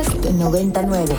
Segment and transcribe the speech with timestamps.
[0.00, 1.14] Podcast 99.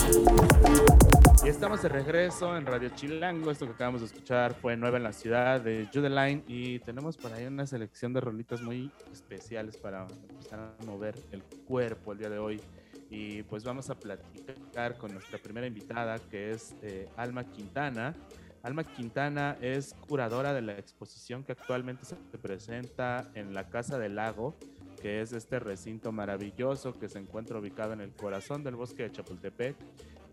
[1.45, 3.51] Y estamos de regreso en Radio Chilango.
[3.51, 7.31] Esto que acabamos de escuchar fue Nueva en la Ciudad de Judeline y tenemos por
[7.31, 12.29] ahí una selección de rolitas muy especiales para empezar a mover el cuerpo el día
[12.31, 12.59] de hoy.
[13.11, 18.15] Y pues vamos a platicar con nuestra primera invitada que es eh, Alma Quintana.
[18.63, 24.15] Alma Quintana es curadora de la exposición que actualmente se presenta en la Casa del
[24.15, 24.55] Lago,
[25.01, 29.11] que es este recinto maravilloso que se encuentra ubicado en el corazón del bosque de
[29.11, 29.75] Chapultepec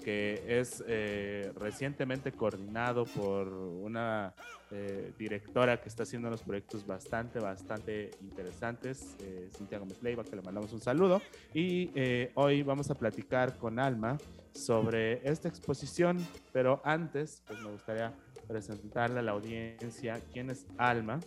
[0.09, 4.34] que es eh, recientemente coordinado por una
[4.70, 10.37] eh, directora que está haciendo unos proyectos bastante, bastante interesantes, eh, Cintia Gómez Leiva, que
[10.37, 11.21] le mandamos un saludo.
[11.52, 11.91] Y
[12.35, 14.19] hoy vamos a platicar con Alma
[14.52, 16.19] sobre esta exposición,
[16.52, 18.12] pero antes, pues me gustaría
[18.46, 21.21] presentarle a la audiencia quién es Alma.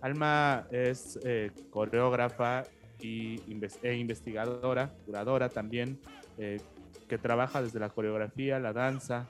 [0.00, 1.18] Alma es
[1.70, 2.64] coreógrafa
[3.02, 5.98] e investigadora, curadora también,
[6.36, 9.26] que trabaja desde la coreografía, la danza,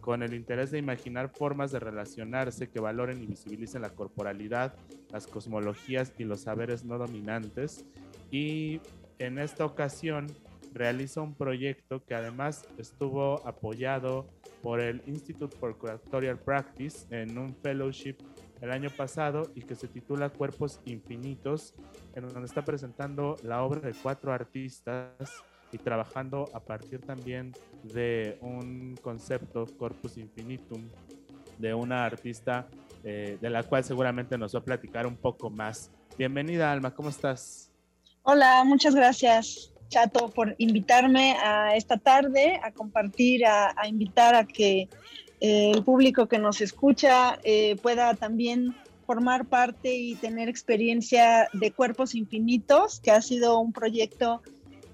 [0.00, 4.74] con el interés de imaginar formas de relacionarse que valoren y visibilicen la corporalidad,
[5.10, 7.86] las cosmologías y los saberes no dominantes.
[8.30, 8.82] Y
[9.18, 10.26] en esta ocasión
[10.74, 14.26] realiza un proyecto que además estuvo apoyado
[14.62, 18.16] por el Institute for Curatorial Practice en un fellowship
[18.64, 21.74] el año pasado y que se titula Cuerpos Infinitos,
[22.14, 25.10] en donde está presentando la obra de cuatro artistas
[25.70, 30.88] y trabajando a partir también de un concepto, Corpus Infinitum,
[31.58, 32.66] de una artista
[33.02, 35.90] eh, de la cual seguramente nos va a platicar un poco más.
[36.16, 37.70] Bienvenida, Alma, ¿cómo estás?
[38.22, 44.88] Hola, muchas gracias, Chato, por invitarme a esta tarde, a compartir, a, invitar a que
[45.40, 48.74] eh, el público que nos escucha eh, pueda también
[49.06, 54.42] formar parte y tener experiencia de Cuerpos Infinitos, que ha sido un proyecto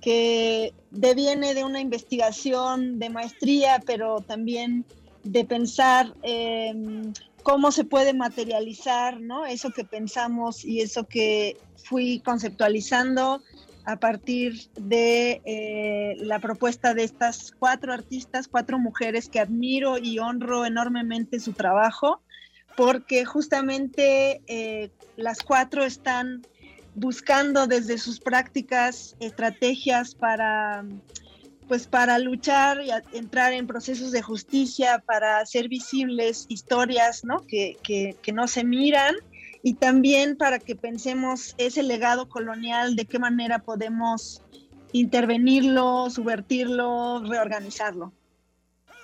[0.01, 4.85] que deviene de una investigación de maestría, pero también
[5.23, 9.45] de pensar em, cómo se puede materializar, ¿no?
[9.47, 13.43] Eso que pensamos y eso que fui conceptualizando
[13.85, 20.19] a partir de eh, la propuesta de estas cuatro artistas, cuatro mujeres que admiro y
[20.19, 22.23] honro enormemente su trabajo,
[22.77, 26.43] porque justamente eh, las cuatro están
[26.95, 30.85] buscando desde sus prácticas estrategias para
[31.69, 37.47] pues para luchar y entrar en procesos de justicia, para hacer visibles historias ¿no?
[37.47, 39.15] Que, que, no se miran
[39.63, 44.43] y también para que pensemos ese legado colonial, de qué manera podemos
[44.93, 48.13] intervenirlo, subvertirlo, reorganizarlo.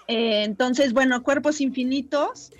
[0.09, 2.53] Eh, entonces, bueno, Cuerpos Infinitos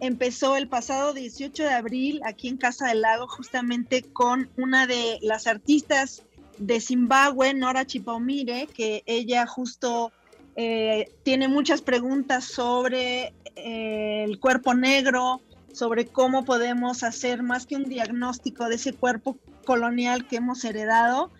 [0.00, 5.18] empezó el pasado 18 de abril aquí en Casa del Lago, justamente con una de
[5.22, 6.22] las artistas
[6.58, 10.12] de Zimbabue, Nora Chipaumire, que ella justo
[10.56, 15.40] eh, tiene muchas preguntas sobre eh, el cuerpo negro,
[15.74, 21.30] sobre cómo podemos hacer más que un diagnóstico de ese cuerpo colonial que hemos heredado,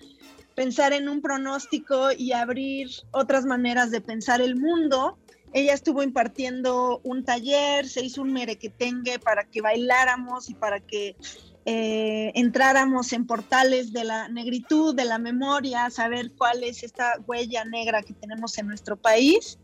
[0.55, 5.19] pensar en un pronóstico y abrir otras maneras de pensar el mundo.
[5.53, 11.17] Ella estuvo impartiendo un taller, se hizo un merequetengue para que bailáramos y para que
[11.67, 17.65] eh, entráramos en portales de la negritud, de la memoria, saber cuál es esta huella
[17.65, 19.59] negra que tenemos en nuestro país.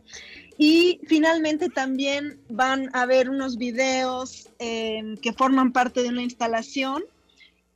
[0.57, 7.03] Y finalmente también van a ver unos videos eh, que forman parte de una instalación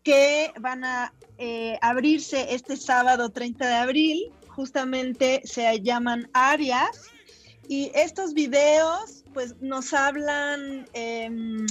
[0.02, 4.32] que van a eh, abrirse este sábado 30 de abril.
[4.48, 7.10] Justamente se llaman Arias
[7.68, 11.66] y estos videos pues nos hablan em,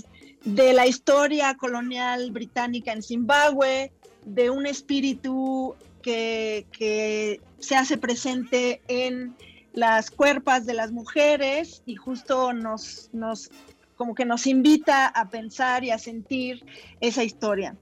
[0.45, 3.91] de la historia colonial británica en Zimbabue,
[4.25, 9.35] de un espíritu que, se hace presente en
[9.73, 13.49] las cuerpas de las mujeres y justo nos, nos,
[13.95, 16.65] como que nos invita a pensar y a sentir
[16.99, 17.77] esa historia.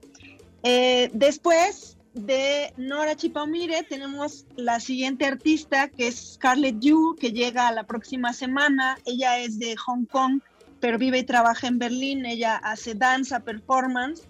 [0.62, 7.72] Eh, después de Nora Chipamire tenemos la siguiente artista que es Scarlett Yu, que llega
[7.72, 8.98] la próxima semana.
[9.04, 10.40] Ella es de Hong Kong,
[10.82, 12.26] pero vive y trabaja en Berlín.
[12.26, 14.24] Ella hace danza, performance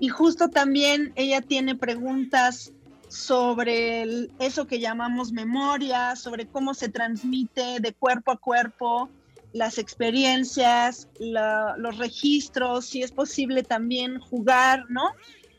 [0.00, 2.72] y justo también ella tiene preguntas
[3.08, 9.10] sobre eso que llamamos memoria, sobre cómo se transmite de cuerpo a cuerpo
[9.52, 15.10] las experiencias, los registros, si es posible también jugar, ¿no?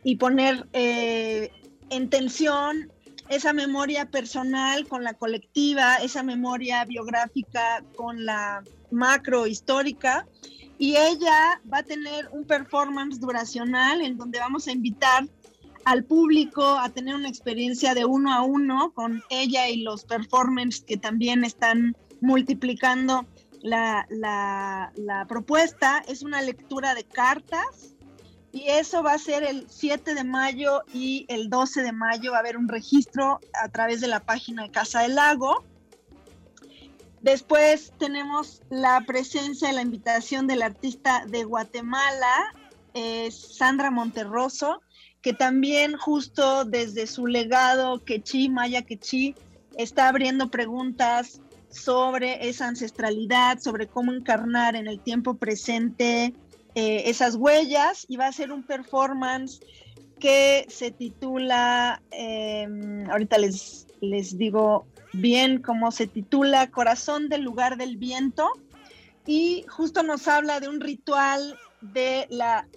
[0.03, 1.51] Y poner eh,
[1.91, 2.91] en tensión
[3.29, 10.27] esa memoria personal con la colectiva, esa memoria biográfica con la macro histórica.
[10.77, 15.27] Y ella va a tener un performance duracional en donde vamos a invitar
[15.85, 20.81] al público a tener una experiencia de uno a uno con ella y los performers
[20.81, 23.25] que también están multiplicando
[23.61, 26.03] la, la, propuesta.
[26.07, 27.95] Es una lectura de cartas
[28.51, 32.37] y eso va a ser el 7 de mayo y el 12 de mayo va
[32.37, 35.63] a haber un registro a través de la página de Casa del Lago.
[37.21, 42.53] Después tenemos la presencia y la invitación del artista de Guatemala,
[43.31, 44.81] Sandra Monterroso,
[45.21, 49.35] que también justo desde su legado Quechí, Maya Quechí,
[49.77, 56.33] está abriendo preguntas sobre esa ancestralidad, sobre cómo encarnar en el tiempo presente
[56.75, 59.59] eh, esas huellas y va a ser un performance
[60.19, 67.77] que se titula, em, ahorita les, les digo bien cómo se titula, Corazón del lugar
[67.77, 68.51] del viento
[69.25, 72.67] y justo nos habla de un ritual de la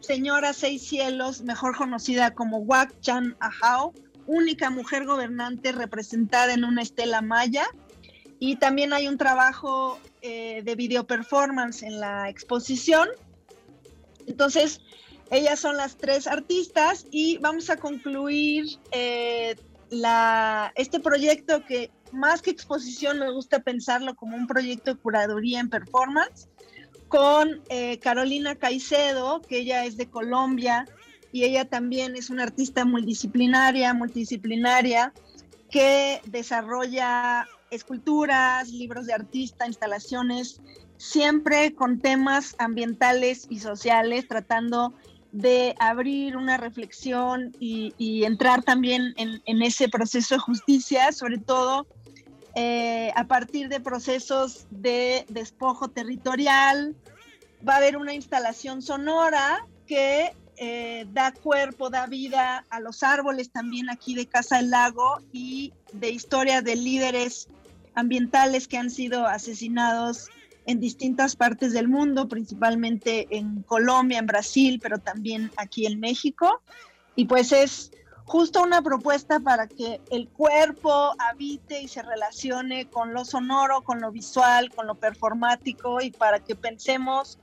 [0.00, 3.92] señora Seis Cielos, mejor conocida como Wak Chan Ahau,
[4.26, 7.66] única mujer gobernante representada en una estela maya.
[8.38, 13.08] Y también hay un trabajo eh, de video performance en la exposición.
[14.26, 14.80] Entonces,
[15.30, 19.56] ellas son las tres artistas y vamos a concluir eh,
[20.74, 25.68] este proyecto que más que exposición me gusta pensarlo como un proyecto de curaduría en
[25.68, 26.48] performance
[27.08, 30.86] con eh, Carolina Caicedo, que ella es de Colombia
[31.32, 35.12] y ella también es una artista multidisciplinaria, multidisciplinaria,
[35.70, 40.60] que desarrolla esculturas, libros de artista, instalaciones,
[40.96, 44.94] siempre con temas ambientales y sociales, tratando
[45.32, 51.86] de abrir una reflexión y, entrar también en, ese proceso de justicia, sobre todo
[52.54, 56.94] eh, a partir de procesos de despojo territorial.
[57.66, 63.50] Va a haber una instalación sonora que eh, da cuerpo, da vida a los árboles
[63.50, 67.48] también aquí de Casa del Lago y de historia de líderes
[67.94, 70.30] ambientales que han sido asesinados
[70.68, 76.60] en distintas partes del mundo, principalmente en Colombia, en Brasil, pero también aquí en México.
[77.16, 77.90] Y pues es
[78.26, 84.02] justo una propuesta para que el cuerpo habite y se relacione con lo sonoro, con
[84.02, 87.38] lo visual, con lo performático y para que pensemos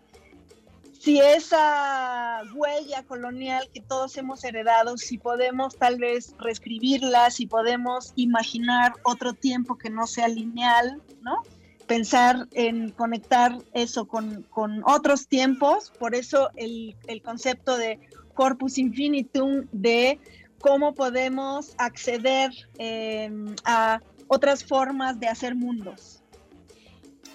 [0.99, 8.13] si esa huella colonial que todos hemos heredado, si podemos tal vez reescribirla, si podemos
[8.15, 11.41] imaginar otro tiempo que no sea lineal, ¿no?
[11.87, 17.99] Pensar en conectar eso con, con otros tiempos, por eso el, el concepto de
[18.33, 20.19] corpus infinitum de
[20.59, 26.23] cómo podemos acceder em, a otras formas de hacer mundos.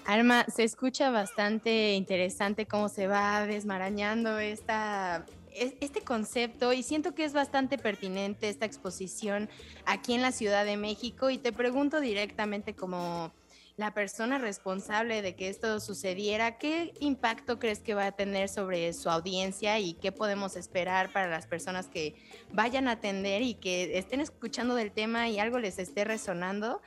[0.04, 7.24] Alma, se escucha bastante interesante cómo se va desmarañando esta, este concepto y siento que
[7.24, 9.48] es bastante pertinente esta exposición
[9.84, 13.32] aquí en la Ciudad de México y te pregunto directamente como
[13.80, 18.92] la persona responsable de que esto sucediera, ¿qué impacto crees que va a tener sobre
[18.92, 22.14] su audiencia y qué podemos esperar para las personas que
[22.52, 26.82] vayan a atender y que estén escuchando del tema y algo les esté resonando?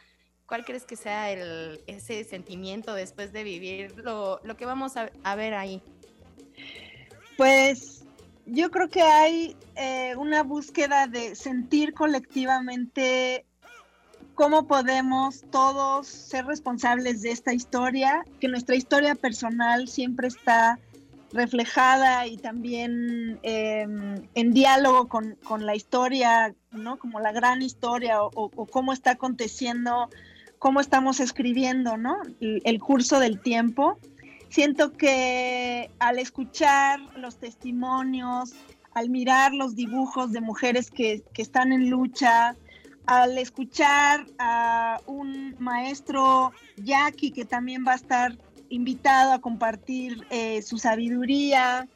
[0.45, 5.81] ¿Cuál crees que sea ese sentimiento después de vivir lo, que vamos a, ver ahí?
[7.37, 8.05] Pues
[8.45, 13.47] yo creo que hay eh, una búsqueda de sentir colectivamente
[14.35, 20.79] cómo podemos todos ser responsables de esta historia, que nuestra historia personal siempre está
[21.33, 26.97] reflejada y también em, en diálogo con, la historia, ¿no?
[26.97, 30.09] Como la gran historia o, cómo está aconteciendo,
[30.59, 32.17] cómo estamos escribiendo, ¿no?
[32.39, 33.97] El, curso del tiempo.
[34.49, 38.53] Siento que al escuchar los testimonios,
[38.93, 42.55] al mirar los dibujos de mujeres que, que están en lucha,
[43.05, 48.37] al escuchar a un maestro Jackie que también va a estar
[48.69, 51.87] invitado a compartir eh, su sabiduría,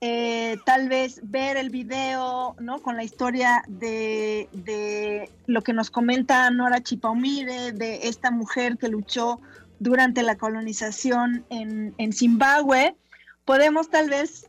[0.00, 2.80] eh, tal vez ver el video ¿no?
[2.82, 8.88] con la historia de, de, lo que nos comenta Nora Chipaumire, de esta mujer que
[8.88, 9.40] luchó
[9.78, 12.96] durante la colonización en, en Zimbabue,
[13.44, 14.48] podemos tal vez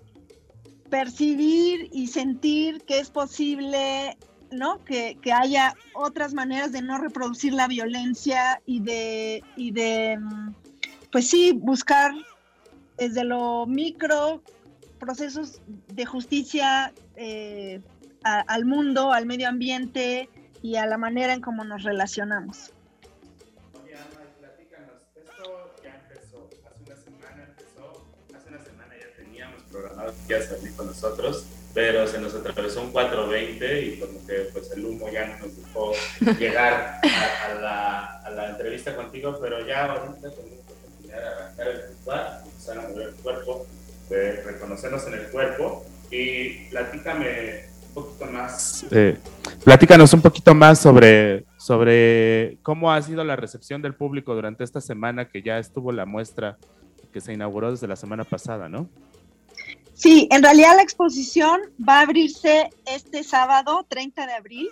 [0.89, 4.17] percibir y sentir que es posible
[4.51, 4.83] ¿no?
[4.83, 10.53] Que, haya otras maneras de no reproducir la violencia y de, y de mm,
[11.11, 12.13] pues sí, buscar
[12.97, 14.41] desde lo micro
[14.99, 17.81] procesos de justicia eh,
[18.23, 20.29] al mundo, al medio ambiente
[20.61, 22.73] y a la manera en cómo nos relacionamos.
[29.71, 31.45] Programado que ya salir con nosotros
[31.77, 35.57] pero se nos atravesó un 420 y como que pues el humo ya no nos
[35.57, 35.91] dejó
[36.39, 41.67] llegar a, la, a, la, entrevista contigo, pero ya ahorita tenemos la oportunidad de arrancar
[41.67, 43.67] el ritual, empezar a mover el cuerpo,
[44.09, 48.85] de reconocernos en el cuerpo y platícame un poquito más.
[48.89, 49.15] Eh,
[49.63, 54.81] platícanos un poquito más sobre, sobre cómo ha sido la recepción del público durante esta
[54.81, 56.57] semana que ya estuvo la muestra
[57.13, 58.89] que se inauguró desde la semana pasada, ¿no?
[59.97, 64.69] Sí, en realidad la exposición va a abrirse este sábado, 30 de abril.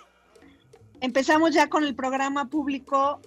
[1.00, 3.20] Empezamos ya con el programa público.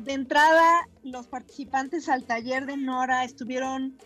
[0.00, 3.96] De entrada, los participantes al taller de Nora estuvieron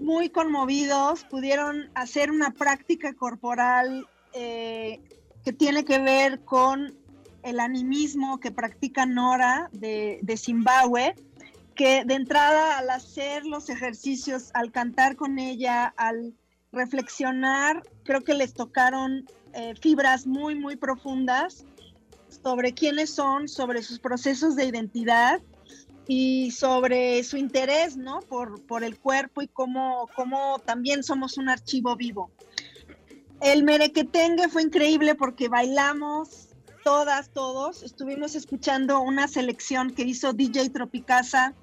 [0.00, 5.00] muy conmovidos, pudieron hacer una práctica corporal eh,
[5.44, 6.96] que tiene que ver con
[7.44, 11.14] el animismo que practica Nora de, de Zimbabue
[11.78, 16.34] que de entrada al hacer los ejercicios, al cantar con ella, al
[16.72, 21.64] reflexionar, creo que les tocaron eh, fibras muy, muy profundas
[22.42, 25.40] sobre quiénes son, sobre sus procesos de identidad
[26.08, 28.22] y sobre su interés, ¿no?
[28.22, 32.32] Por, por el cuerpo y cómo, cómo también somos un archivo vivo.
[33.40, 36.48] El merequetengue fue increíble porque bailamos
[36.82, 37.84] todas, todos.
[37.84, 41.54] Estuvimos escuchando una selección que hizo DJ Tropicasa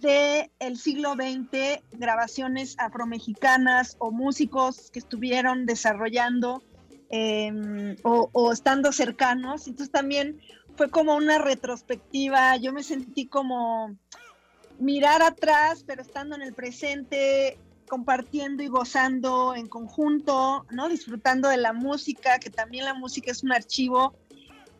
[0.00, 6.62] del el siglo XX, grabaciones afromexicanas o músicos que estuvieron desarrollando
[7.10, 9.66] em, o, estando cercanos.
[9.66, 10.40] Entonces también
[10.76, 13.96] fue como una retrospectiva, yo me sentí como
[14.78, 17.58] mirar atrás, pero estando en el presente,
[17.88, 20.88] compartiendo y gozando en conjunto, ¿no?
[20.88, 24.14] Disfrutando de la música, que también la música es un archivo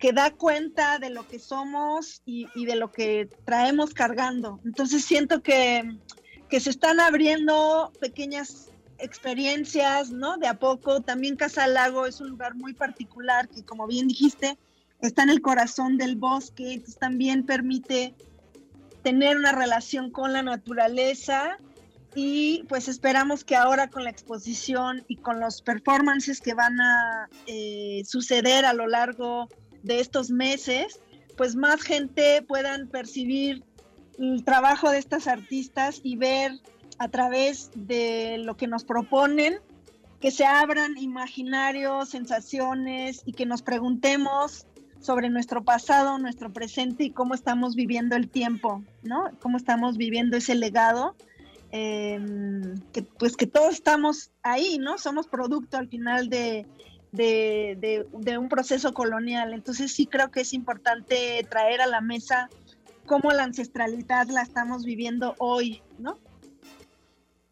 [0.04, 4.60] que da cuenta de lo que somos y, de lo que traemos cargando.
[4.62, 5.96] Entonces siento que,
[6.50, 8.68] que, se están abriendo pequeñas
[8.98, 10.36] experiencias, ¿no?
[10.36, 11.00] De a poco.
[11.00, 14.58] También Casa Lago es un lugar muy particular que, como bien dijiste,
[15.00, 18.14] está en el corazón del bosque, entonces también permite
[19.02, 21.56] tener una relación con la naturaleza
[22.14, 27.30] y pues esperamos que ahora con la exposición y con los performances que van a
[27.46, 29.48] eh, suceder a lo largo
[29.84, 31.00] de estos meses,
[31.36, 33.62] pues más gente puedan percibir
[34.18, 36.52] el trabajo de estas artistas y ver
[36.98, 39.58] a través de lo que nos proponen,
[40.20, 44.66] que se abran imaginarios, sensaciones y que nos preguntemos
[45.00, 49.30] sobre nuestro pasado, nuestro presente y cómo estamos viviendo el tiempo, ¿no?
[49.40, 51.14] Cómo estamos viviendo ese legado.
[51.72, 54.96] Em, que pues que todos estamos ahí, ¿no?
[54.96, 56.66] Somos producto al final de,
[57.14, 59.54] de, un proceso colonial.
[59.54, 62.48] Entonces sí creo que es importante traer a la mesa
[63.06, 66.18] cómo la ancestralidad la estamos viviendo hoy, ¿no?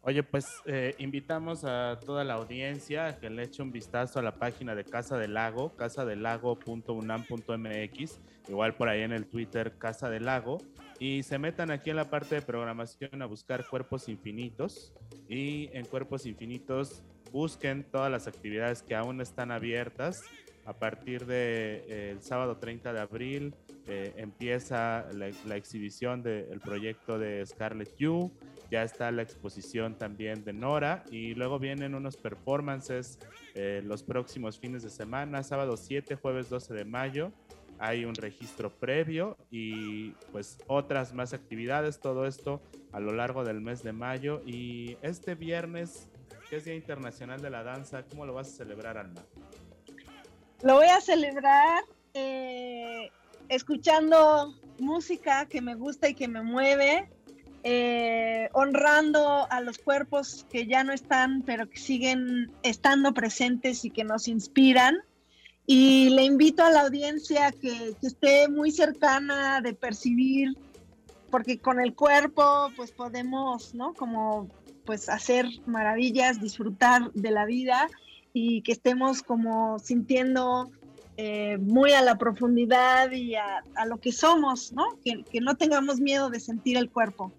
[0.05, 4.21] Oye, pues eh, invitamos a toda la audiencia a que le eche un vistazo a
[4.21, 10.25] la página de Casa del Lago, casadelago.unam.mx, igual por ahí en el Twitter Casa del
[10.25, 10.57] Lago,
[10.99, 14.91] y se metan aquí en la parte de programación a buscar Cuerpos Infinitos.
[15.29, 17.01] Y en Cuerpos Infinitos
[17.33, 20.21] busquen todas las actividades que aún están abiertas.
[20.65, 23.53] A partir del de, eh, sábado 30 de abril
[23.85, 28.31] eh, empieza la, exhibición del proyecto de Scarlett Yu,
[28.71, 33.19] ya está la exposición también de Nora y luego vienen unos performances
[33.55, 37.33] eh, los próximos fines de semana, sábado 7, jueves 12 de mayo.
[37.79, 42.61] Hay un registro previo y pues otras más actividades, todo esto
[42.93, 46.07] a lo largo del mes de mayo y este viernes
[46.51, 49.23] es Día Internacional de la Danza, ¿cómo lo vas a celebrar, Alma?
[50.61, 51.83] Lo voy a celebrar
[52.13, 53.09] eh,
[53.49, 57.09] escuchando música que me gusta y que me mueve,
[57.63, 63.89] eh, honrando a los cuerpos que ya no están, pero que siguen estando presentes y
[63.89, 64.97] que nos inspiran.
[65.65, 70.57] Y le invito a la audiencia que, que esté muy cercana de percibir,
[71.31, 73.93] porque con el cuerpo pues podemos, ¿no?
[73.93, 74.49] Como
[74.85, 77.89] pues hacer maravillas, disfrutar de la vida
[78.33, 80.71] y que estemos como sintiendo
[81.17, 84.97] eh, muy a la profundidad y a, lo que somos, ¿no?
[85.03, 87.31] Que, que no tengamos miedo de sentir el cuerpo.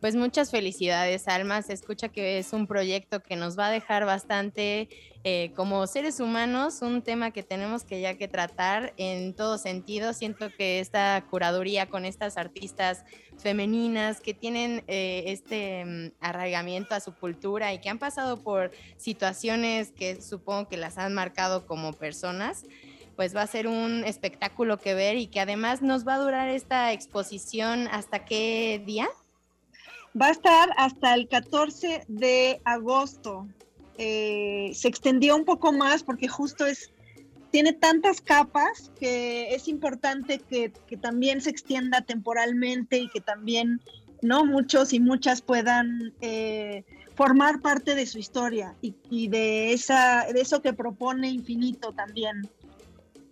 [0.00, 1.60] Pues muchas felicidades, Alma.
[1.62, 4.88] Se escucha que es un proyecto que nos va a dejar bastante
[5.24, 10.12] eh, como seres humanos, un tema que tenemos que ya que tratar en todo sentido.
[10.12, 13.04] Siento que esta curaduría con estas artistas
[13.38, 18.70] femeninas que tienen eh, este mm, arraigamiento a su cultura y que han pasado por
[18.98, 22.66] situaciones que supongo que las han marcado como personas,
[23.16, 26.48] pues va a ser un espectáculo que ver y que además nos va a durar
[26.50, 29.08] esta exposición hasta qué día?
[30.20, 33.46] Va a estar hasta el 14 de agosto.
[34.00, 36.92] eh, se extendió un poco más porque justo es,
[37.50, 43.80] tiene tantas capas que es importante que, también se extienda temporalmente y que también
[44.22, 46.84] no muchos y muchas puedan eh,
[47.14, 52.48] formar parte de su historia y, de, esa, de eso que propone Infinito también.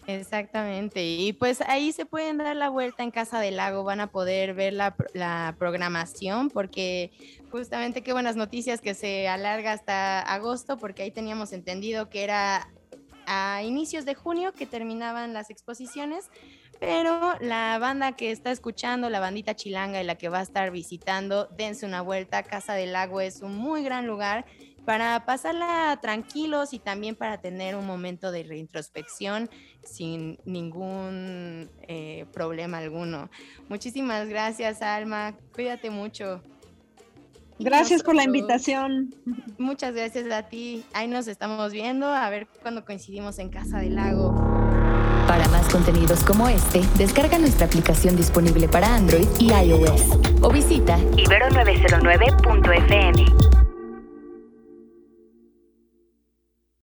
[0.06, 4.06] Exactamente, y pues ahí se pueden dar la vuelta en Casa del Lago, van a
[4.06, 7.10] poder ver la, la, programación, porque
[7.50, 12.68] justamente qué buenas noticias que se alarga hasta agosto, porque ahí teníamos entendido que era
[13.26, 16.30] a inicios de junio que terminaban las exposiciones,
[16.78, 20.70] pero la banda que está escuchando, la bandita chilanga y la que va a estar
[20.70, 24.44] visitando, dense una vuelta, Casa del Lago es un muy gran lugar
[24.86, 29.50] para pasarla tranquilos y también para tener un momento de reintrospección
[29.84, 33.28] sin ningún eh, problema alguno.
[33.68, 35.34] Muchísimas gracias, Alma.
[35.52, 36.40] Cuídate mucho.
[37.58, 39.14] Gracias por la invitación.
[39.58, 40.84] Muchas gracias a ti.
[40.92, 44.34] Ahí nos estamos viendo, a ver cuándo coincidimos en Casa del Lago.
[45.26, 50.02] Para más contenidos como este, descarga nuestra aplicación disponible para Android y iOS
[50.42, 53.65] o visita ibero909.fm.